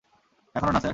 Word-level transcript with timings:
এখনও 0.55 0.71
না, 0.71 0.79
স্যার। 0.79 0.89